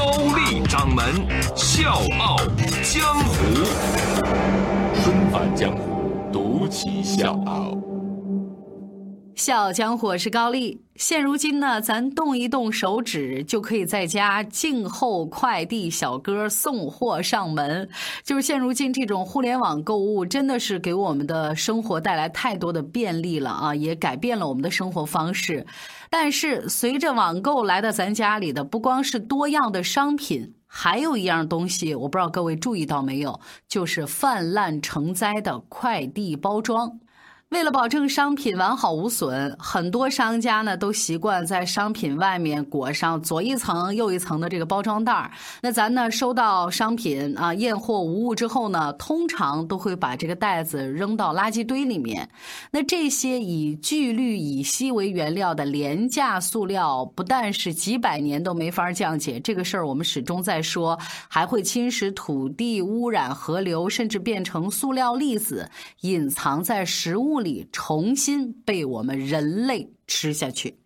[0.00, 1.04] 高丽掌门
[1.54, 2.38] 笑傲
[2.82, 3.34] 江湖，
[5.04, 7.79] 重返江湖，独骑笑傲。
[9.40, 10.82] 笑江湖是高丽。
[10.96, 17.88] 现如今呢，咱动一动手指就可以在家静候快递小哥送货上门。
[18.22, 25.66] 就是现如今这种互联网购物，真的是给我们的生活带来太多的便利了啊，也改变了我们的生活方式。
[26.10, 37.00] 但是随着网购来到咱家里的，不光是多样的商品，还有一样东西，我不知道各位注意到没有，就是泛滥成灾的快递包装。
[37.50, 45.32] 为了保证商品完好无损，很多商家呢都习惯在商品外面裹上左一层右一层的这个包装袋儿。
[45.60, 52.28] 那咱呢收到商品啊验货无误之后呢，通常都会把这个袋子扔到垃圾堆里面。
[52.70, 65.68] 那这些以聚氯乙烯为原料的廉价塑料，不但是几百年都没法降解，这个事儿我们始终在说，还会侵蚀土地、污染河流，甚至变成塑料粒子，
[66.02, 67.39] 隐藏在食物。
[67.40, 70.76] 里重新被我们人类吃下去。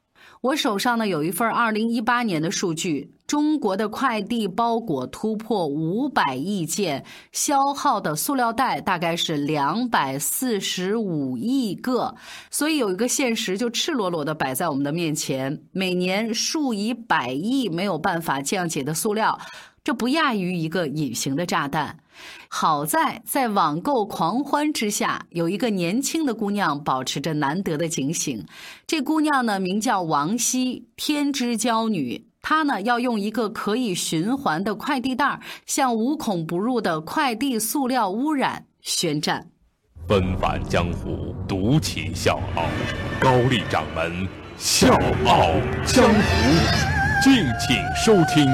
[0.41, 12.15] 我手上呢有一份二零一八年的数据，中国的快递包裹突破五百亿件，消耗的塑料袋大概是两百四十五亿个。
[12.51, 19.39] 所以有一个现实就赤裸裸的摆在我们的面前：每年数以百亿没有办法降解的塑料，
[19.85, 21.99] 这不亚于一个隐形的炸弹。
[22.49, 28.47] 好在在网购狂欢之下，有一个年轻的姑娘保持着难得的警醒。
[28.87, 32.27] 这姑娘呢，名叫王希，天之娇女。
[32.41, 39.49] 她呢，要用一个可以循环的快递袋，向无孔不入的快递塑料污染宣战。
[40.07, 42.65] 纷返江湖，独起笑傲，
[43.21, 44.95] 高丽掌门笑
[45.27, 45.53] 傲
[45.85, 46.21] 江湖，
[47.23, 48.47] 敬请收听。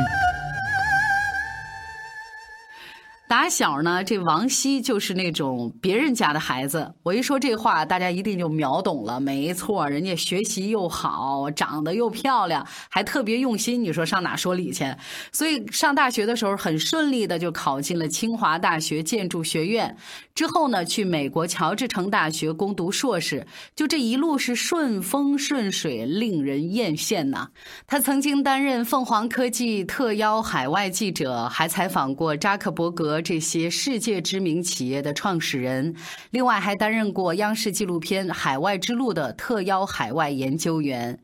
[3.31, 6.93] 打小呢，这王希就是那种别人家的孩子。
[7.05, 9.21] 我一说这话，大家一定就秒懂了。
[9.21, 13.81] 没错，人家学习又好，长得又漂亮，还特别用心。
[13.85, 14.85] 你说上哪说理去？
[15.31, 19.97] 所以上大学的时候很顺利的就考进了清华大学建筑学院。
[20.35, 23.47] 之后呢，去美国乔治城大学攻读硕士。
[23.77, 27.47] 就这一路是顺风顺水，令人艳羡呐。
[27.87, 33.20] 他曾经担任凤凰科技特邀海外记者，还采访过扎克伯格。
[33.21, 35.95] 这些世界知名企业的创始人，
[36.31, 41.19] 另外还担任过央视纪录片《海外之路》的特邀海外研究员。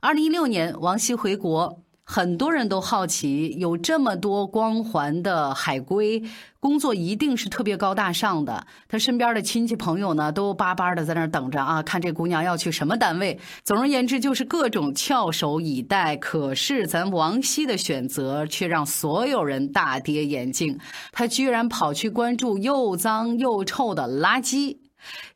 [0.00, 1.83] 二零一六年，王希回国。
[2.06, 6.22] 很多人都好奇，有这么多光环的海归，
[6.60, 8.66] 工作一定是特别高大上的。
[8.86, 13.38] 他身边的亲戚朋友呢，都巴巴的在那儿等着啊，看这姑娘要去什么单位。
[13.64, 16.14] 总而言之，就是各种翘首以待。
[16.16, 20.78] 可是咱王希的选择却让所有人大跌眼镜，
[21.10, 24.76] 他居然跑去关注又脏又臭的垃圾。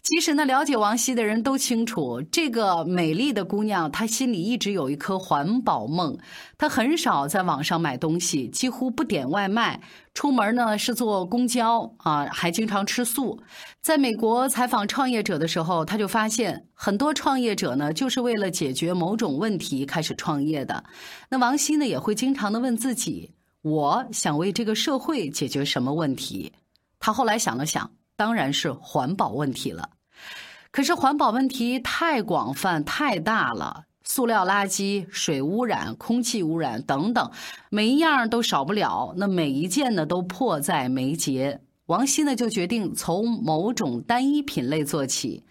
[0.02, 6.16] 其实呢，了解王希的人都清楚，这个美丽的姑娘，她心里一直有一颗环保梦。
[6.56, 9.80] 她很少在网上买东西，几乎不点外卖，
[10.14, 13.38] 出门呢是坐公交啊，还经常吃素。
[13.82, 20.82] 在美国采访创业者的时候，他就发现很多创业者呢，就是为了解决某种问题开始创业的。
[21.28, 26.52] 那王希呢，也会经常的问自己：我想为这个社会解决什么问题？
[26.98, 27.97] 他后来想了想。
[28.18, 29.90] 当然是环保问题了，
[30.72, 37.30] 可是环保问题太广泛太大了，塑料垃圾、水污染、空气污染等等，
[37.70, 41.60] 每一样都少不了，那每一件呢都迫在眉睫。
[41.86, 45.44] 王希呢就决定从某种单一品类做起。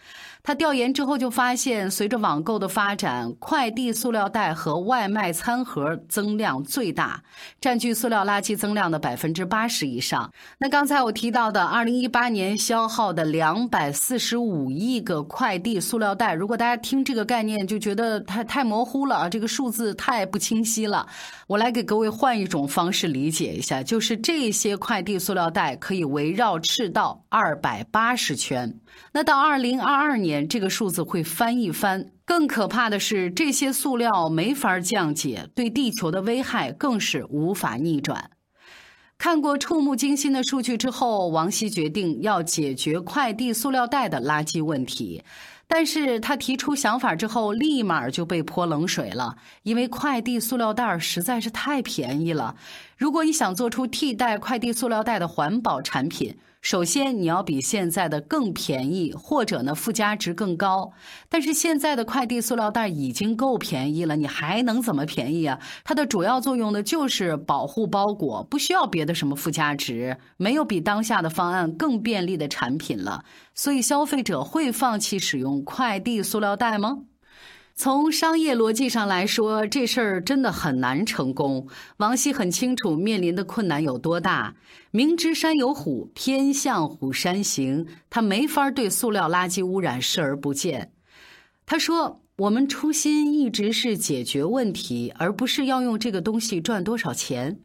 [0.47, 7.21] 他调研之后就发现，随着网购的发展，快递塑料袋和外卖餐盒增量最大，
[7.59, 10.31] 占据塑料垃圾增量的百分之八十以上。
[10.57, 21.05] 那刚才我提到的，二零一八年消耗的两百四十五亿个快递塑料袋，如果大家听这个概念就觉得太太模糊了啊，这个数字太不清晰了。
[21.47, 28.73] 我来给各位换一种方式理解一下，就是这些快递塑料袋可以围绕赤道二百八十圈。
[29.11, 32.11] 那到二零二二年，这个数字会翻一番。
[32.25, 38.31] 更可怕的是，这些塑料没法降解，对地球的危害更是无法逆转。
[39.17, 45.23] 看过触目惊心的数据之后，王希决定要解决快递塑料袋的垃圾问题。
[45.69, 52.55] 但是他提出想法之后，立马就被泼冷水了，因为快递塑料袋实在是太便宜了。
[52.95, 60.91] 如果你想做出替代快递塑料袋的环保产品，首先你要比现在的更便宜，或者呢附加值更高。
[61.29, 65.59] 但是现在的快递塑料袋已经够便宜了，你还能怎么便宜啊？
[65.83, 73.23] 它的主要作用呢就是保护包裹，不需要别的什么附加值，没有比当下的方案更便利的产品了。
[73.53, 76.97] 所以消费者会放弃使用快递塑料袋吗？
[77.79, 81.67] 从商业逻辑上来说，这事儿真的很难成功。
[81.97, 84.55] 王希很清楚面临的困难有多大，
[84.89, 90.91] 明知山有虎，偏向虎山行，他没法对塑料垃圾污染视而不见。
[91.67, 97.59] 他说：“我们初心一直是解决问题，而不是要用这个东西赚多少钱。”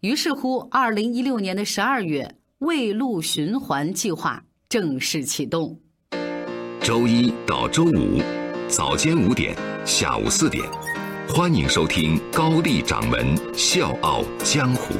[0.00, 4.42] 于是乎，二零一六年的十二月，卫路循环计划。
[4.70, 5.78] 正式启动。
[6.80, 8.22] 周一到周五
[8.70, 9.52] 早间五点，
[9.84, 10.64] 下午四点，
[11.28, 14.94] 欢迎收听高丽掌门笑傲江湖。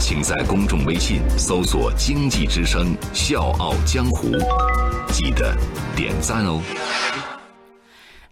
[0.00, 4.32] 请在公众微信搜索“经济之声笑傲江湖”，
[5.12, 5.56] 记得
[5.94, 6.60] 点赞哦。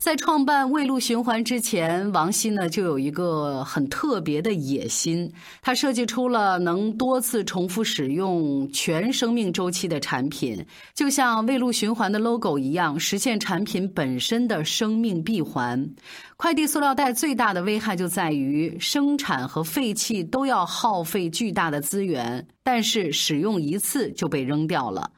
[0.09, 10.65] 在创办卫路循环之前，王希呢就有一个很特别的野心，他设计出了能多次重复使用全生命周期的产品，
[10.95, 15.87] 就像卫路循环的 logo 一样，实现产品本身的生命闭环。
[16.39, 25.11] 快递塑料袋最大的危害就在于生产和废弃都要耗费巨大的资源，但是使用一次就被扔掉了。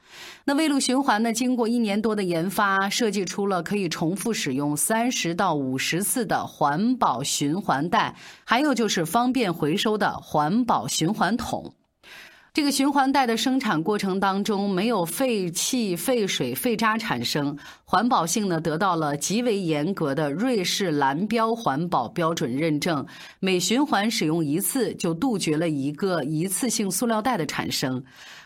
[0.45, 1.33] 那微路循环呢？
[1.33, 8.15] 经过一年多的研发，设计出了可以重复使用三十到五十次的环保循环袋，
[8.45, 11.75] 还有就是方便回收的环保循环桶。
[12.53, 23.07] 这个循环袋的生产过程当中没有废气、废水、废渣产生，环保性呢得到了极为严格的瑞士蓝标环保标准认证。
[23.39, 28.03] 每循环使用一次，就杜绝了一个一次性塑料袋的产生。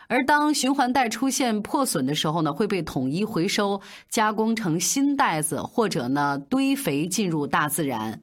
[0.06, 3.81] 而当循环袋出现破损的时候呢，会被统一回收，
[4.11, 8.21] 加工成新袋子，或者呢堆肥进入大自然。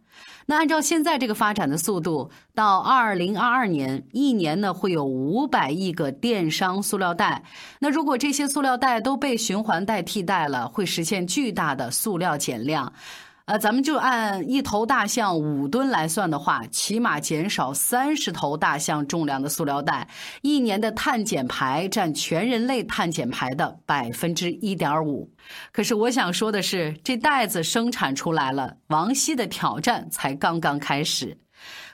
[0.52, 7.42] 那按照现在这个发展的速度，到二零二二年，一年呢会有五百亿个电商塑料袋。
[7.80, 12.92] 那如果这些塑料袋都被循环袋替代了，会实现巨大的塑料减量。
[13.52, 20.08] 呃，咱们就按一头大象五吨来算的话，起码减少三十头大象重量的塑料袋，
[20.42, 25.30] 一年的碳减排占全人类碳减排的百分之一点五。
[25.74, 31.38] 可是我想说的是，这袋子生产出来了，王希的挑战才刚刚开始。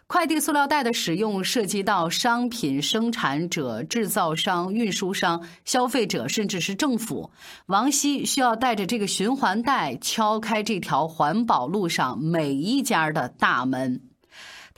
[0.08, 7.30] 快递塑料袋的使用涉及到商品生产者、制造商、运输商、消费者，甚至是政府。
[7.66, 14.02] 王希需要带着这个循环袋，敲开这条环保路上每一家的大门。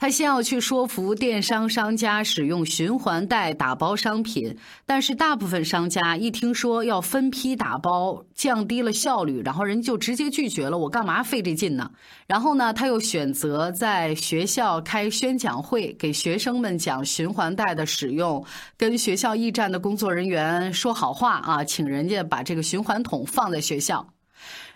[0.00, 4.56] 他先要去说服电商商家使用循环袋打包商品，
[4.86, 10.78] 但是大部分商家一听说要分批打包，降低了效率，然后人就直接拒绝了。
[10.78, 11.90] 我干嘛费这劲呢？
[12.26, 18.42] 然后呢，他又选择在学校开宣讲会，给学生们讲循环袋的使用，
[18.78, 24.06] 跟学校驿站的工作人员说好话啊，请人家把这个循环桶放在学校。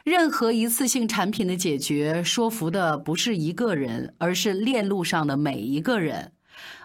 [0.04, 6.32] 任何一次性产品的解决，说服的不是一个人，而是链路上的每一个人。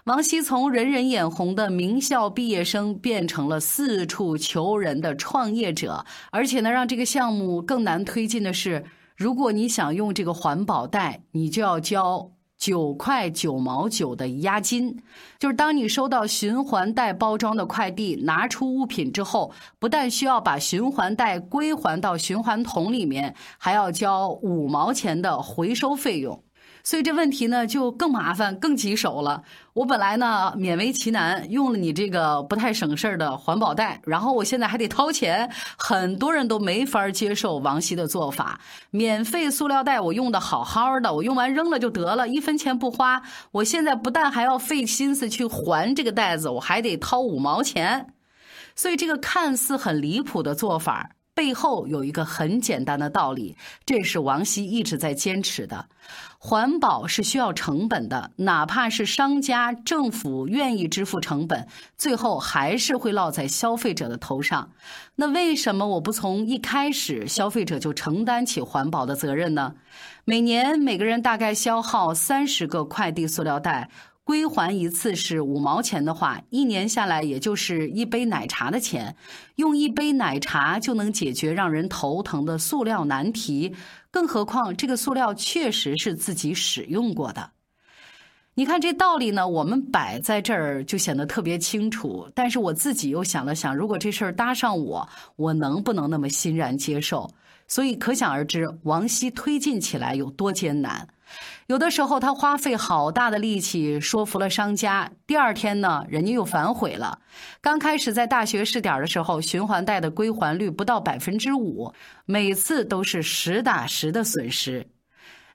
[0.04, 6.06] 王希从人人眼红的名校毕业生，变成了四处求人的创业者。
[6.30, 12.32] 而且呢，让这个项目更难推进的是，如果你想用这个环保袋，你就要交。
[12.60, 14.98] 九块九毛九的押金，
[15.38, 26.44] 就是当你收到循环袋包装的快递，拿出物品之后，不但需要把循环袋归还到循环桶里面，还要交五毛钱的回收费用。
[26.82, 29.42] 所以这问题呢就更麻烦、更棘手了。
[29.72, 38.60] 我本来呢勉为其难用了你这个不太省事儿的环保袋，然后我现在还得掏钱，很多人都没法接受王希的做法。
[38.90, 43.22] 免费塑料袋我用的好好的，我用完扔了就得了，一分钱不花。
[43.52, 48.14] 我现在不但还要费心思去还这个袋子，我还得掏五毛钱。
[48.74, 51.10] 所以这个看似很离谱的做法。
[51.34, 53.56] 背后有一个很简单的道理，
[53.86, 55.86] 这是王希一直在坚持的：
[56.38, 64.70] 环保是需要成本的，哪怕是商家、政府愿意支付成本，最后还是会落在消费者的头上。
[65.16, 69.74] 那为什么我不从一开始消费者就承担起环保的责任呢？
[70.24, 73.88] 每年每个人大概消耗三十个快递塑料袋。
[74.30, 79.16] 归还一次是五毛钱的话，一年下来也就是一杯奶茶的钱。
[79.56, 83.74] 用一杯奶茶就能解决让人头疼的塑料难题，
[84.08, 87.50] 更何况这个塑料确实是自己使用过的。
[88.54, 92.30] 你看这道理呢，我们摆在这儿就显得特别清楚。
[92.32, 97.28] 但是我自己又想了想，如果这事儿搭上我，我能不能那么欣然接受？
[97.70, 101.08] 所以可想而知，王希推进起来有多艰难。
[101.68, 107.20] 有的时候他花费好大的力气说服了商家，第二天呢，人家又反悔了。
[107.60, 111.94] 刚开始在大学试点的时候，循环贷的归还率不到百分之五，
[112.26, 114.88] 每次都是实打实的损失。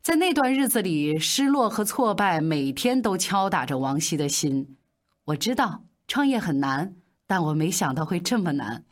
[0.01, 4.77] 在那段日子里，失落和挫败每天都敲打着王希的心。
[5.25, 6.95] 我知道创业很难，
[7.27, 8.85] 但我没想到会这么难。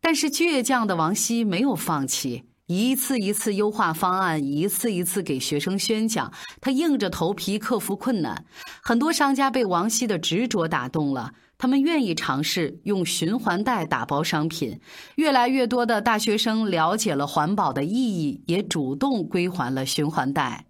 [0.00, 8.44] 但是倔强的王希没有放弃，一次一次优化方案，一次一次给学生宣讲，他硬着头皮克服困难。
[8.82, 11.32] 很多商家被王希的执着打动了。
[11.58, 14.80] 他们愿意尝试用循环袋打包商品，
[15.14, 20.66] 越来越多的大学生了解了环保的意义，也主动归还了循环袋。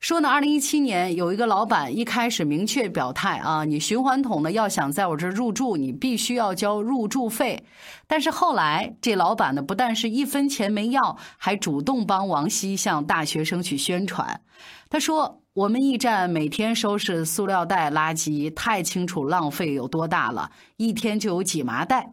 [0.00, 7.64] 说呢，二零一七年有一个老板一开始明确表态啊，你循环桶呢要想在我这入住，你必须要交入住费。
[8.06, 14.40] 但是后来这老板呢，不但是一分钱没要，还主动帮王希向大学生去宣传。
[14.88, 15.42] 他说。
[15.54, 22.12] 我们驿站每天收拾塑料袋垃圾，太清楚浪费有多大了，一天就有几麻袋。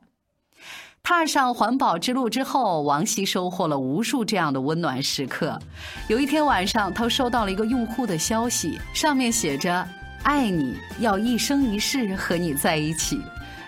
[1.05, 5.59] 踏上环保之路之后，王希收获了无数这样的温暖时刻。
[6.07, 9.87] 有一天晚上，他收到了一个用户的消息，上面写着
[10.25, 13.21] ：“爱你要一生一世和你在一起。”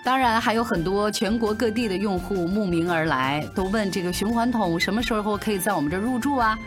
[0.04, 6.58] 当然，还有很多全国各地的用户慕名而来，都问这个循环桶什么时候可以在我们这入住啊？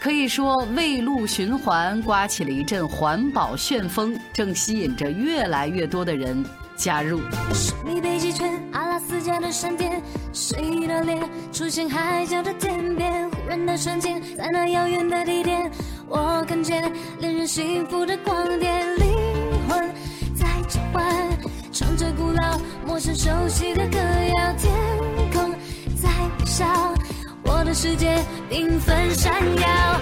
[0.00, 6.42] 可以说，未路循环刮起了一阵环保旋风，正吸引着越来越多的人
[6.76, 7.20] 加入。
[7.52, 10.02] 是你北极圈，阿拉斯加的山巅，
[10.32, 13.28] 谁的脸出现海角的天边？
[13.30, 15.70] 忽然的瞬间，在那遥远的地点，
[16.08, 19.08] 我看见恋人幸福的光点，灵
[19.68, 19.90] 魂
[20.34, 21.04] 在召唤，
[21.72, 24.72] 唱着古老、陌生、熟悉的歌谣，天
[25.32, 25.52] 空
[26.00, 26.64] 在微笑。
[27.48, 28.18] 我的世界
[28.50, 30.00] 缤纷闪耀，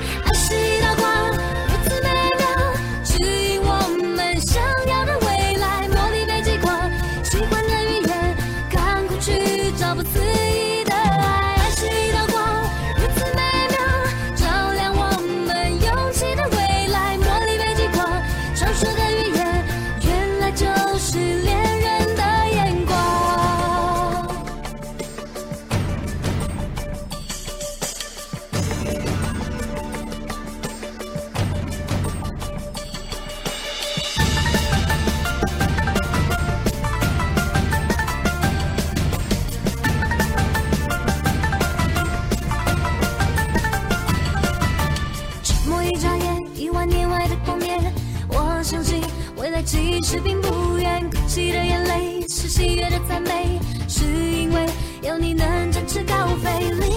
[52.54, 53.58] 喜悦的赞美，
[53.88, 54.64] 是因为
[55.02, 56.70] 有你能展翅高飞。
[56.70, 56.88] 灵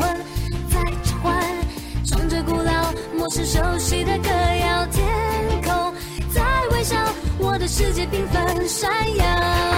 [0.00, 0.08] 魂
[0.70, 1.44] 在召唤，
[2.06, 5.04] 唱着古老、陌生、熟悉的歌谣，天
[5.62, 5.92] 空
[6.32, 6.42] 在
[6.72, 6.96] 微笑，
[7.36, 9.73] 我的世界缤纷闪耀。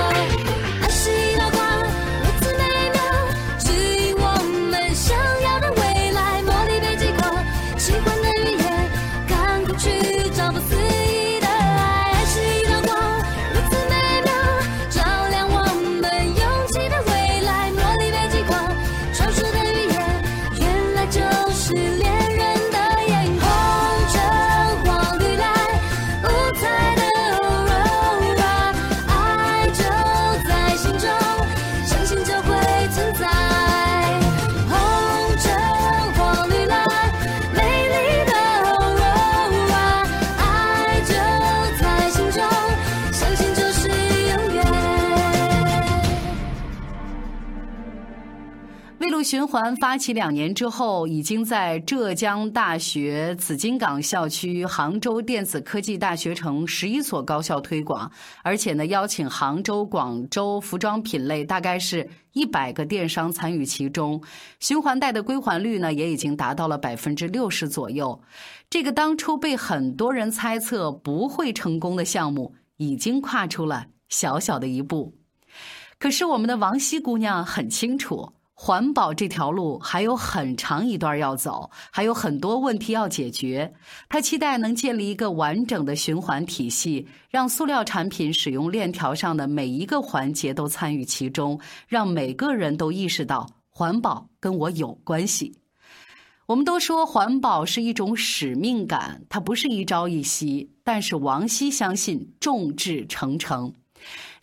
[48.99, 58.11] 未路循环发起两年之后，已经在浙江大学紫金港校区、杭州电子科技大学城十一所高校推广，
[58.43, 64.21] 而且呢，邀请杭州、广州服装品类大概是一百个电商参与其中。
[64.61, 68.19] 循环贷的归还率呢，也已经达到了百分之六十左右。
[68.71, 75.15] 这个当初被很多人猜测不会成功的项目，已经跨出了小小的一步。
[75.99, 83.71] 可是我们的王希姑娘很清楚，环保这条路还有很长一段要走，还有很多问题要解决。
[84.09, 95.55] 他期待能建立一个完整的循环体系，让塑料产品使用链条上的每一个环节都参与其中，让每个人都意识到环保跟我有关系。
[96.47, 103.75] 我们都说环保是一种使命感，它不是一朝一夕，但是王希相信众志成城。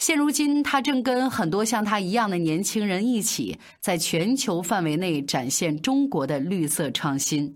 [0.06, 7.56] 现如今，他正跟很多像他一样的年轻人一起，在全球范围内展现中国的绿色创新。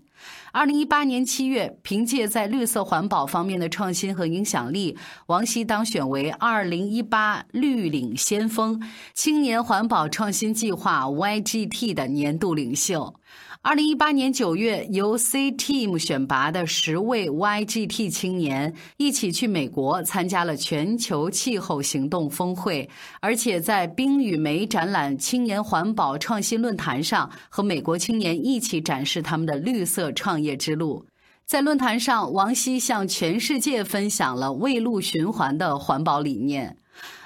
[0.58, 8.82] 二零一八年七月，凭借在绿色环保方面的创新和影响力，王希当选为二零一八绿领先锋、
[9.14, 13.14] 青年环保创新计划 YGT 的年度领袖。
[13.60, 22.88] 二零一八年九月，由 C Team 选拔的十位 YGT 青年一起去美国参加了全球气候行动峰会，
[23.20, 31.06] 而且在冰与煤展览青年环保创新论坛上，和美国青年一起展示他们的绿色创业业之路。
[31.44, 36.76] 在论坛上，王希向全世界分享了未路循环的环保理念。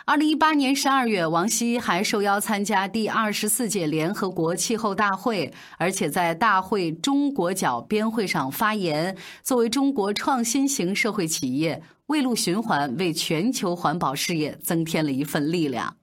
[0.04, 9.16] 二零一八年十二月，王希还受邀参加第二十四届联合国气候大会，而且在大会中国角编会上发言。
[9.42, 15.96] 作为中国创新型社会企业，未路循环为全球环保事业增添了一份力量。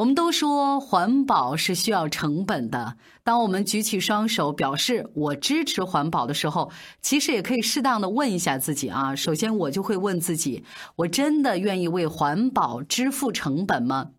[0.00, 2.96] 我们都说环保是需要成本的。
[3.22, 9.14] 当我们举起双手表示我支持环保的时候，其实也可以适当的问一下自己啊。
[9.14, 10.64] 首先，我就会问自己：
[10.96, 14.12] 我真的愿意为环保支付成本吗？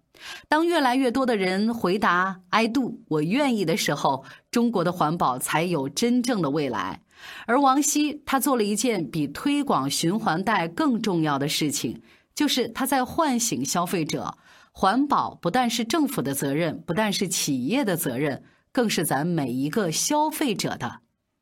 [0.48, 7.02] 当越来越多的人回答 “I do”，我愿意的时候，中国的环保才有真正的未来。
[7.48, 12.04] 而王希他做了一件比推广循环袋更重要的事情，
[12.36, 14.38] 就是他在唤醒消费者。
[14.74, 21.02] 环保不但是政府的责任，不但是企业的责任，更是咱每一个消费者的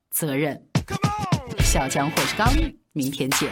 [0.10, 0.66] 责任。
[1.60, 2.52] 小江或是刚，
[2.92, 3.50] 明天见。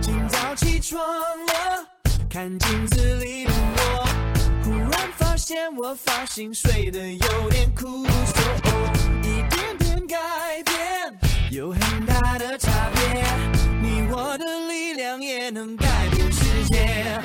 [0.00, 1.88] 今早起床了。
[2.30, 2.97] 看镜子，
[5.88, 8.04] 我发型睡得有点酷，
[9.22, 11.18] 一点点改变
[11.50, 13.24] 有很大的差别，
[13.80, 17.22] 你我的力量也能改变世界。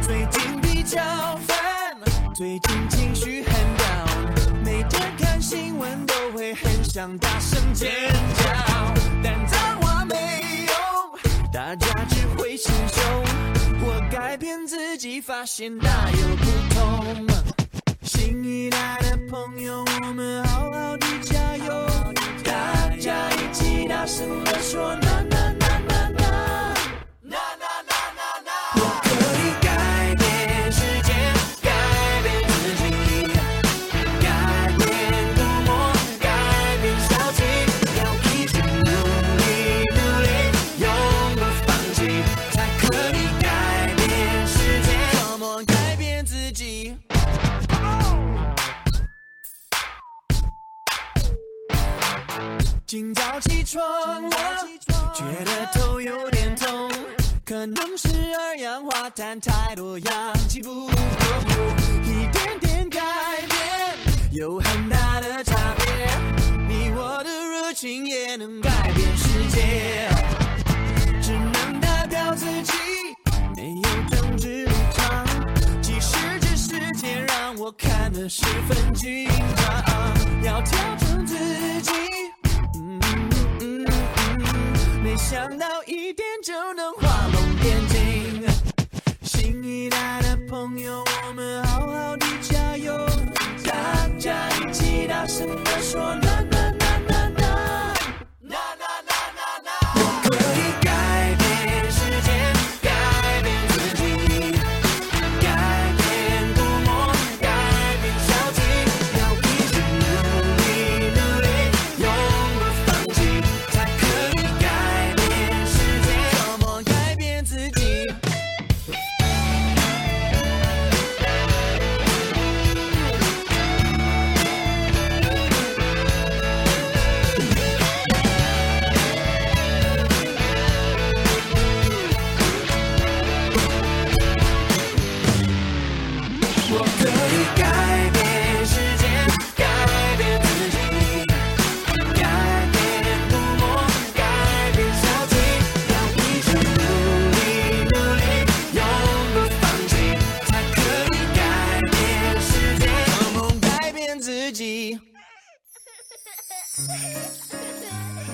[0.00, 0.98] 最近比较
[1.46, 1.94] 烦，
[2.34, 7.92] 最近情绪很 down，每天看新闻都会很想大声尖
[8.34, 10.16] 叫，但脏话没
[10.68, 10.72] 用，
[11.52, 12.72] 大家只会心。
[15.02, 17.26] 己，发现大有不同。
[18.02, 21.86] 新一代的朋友，我们好好的加油，
[22.44, 24.96] 大家一起大声的说。
[25.02, 26.21] 今
[57.62, 60.92] 可能是二氧化碳太多，氧气不够。
[62.02, 63.00] 一点点改
[63.48, 65.86] 变有很大的差别，
[66.66, 70.08] 你我的热情也能改变世界。
[71.22, 72.72] 只能代表自己，
[73.54, 75.24] 没有政治立场。
[75.80, 81.36] 其实这世界让我看得十分紧张，要调整自
[81.80, 81.92] 己。
[82.74, 83.00] 嗯
[83.60, 83.86] 嗯嗯
[85.04, 86.92] 没想到一点就能
[95.82, 96.51] 说了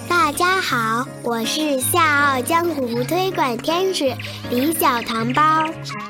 [0.09, 4.15] 大家好，我是笑傲江湖推广天使
[4.49, 5.65] 李小糖包，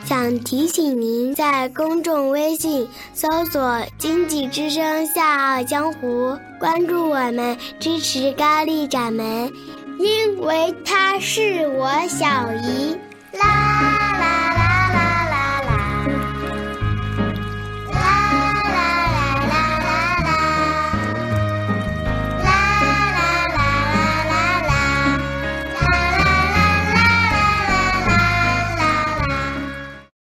[0.04, 9.50] 想提醒您在公众微信搜索“经济之声笑傲江湖”，关注我们，支持高丽掌门，
[9.98, 12.94] 因为他是我小姨。
[13.38, 13.97] 啦。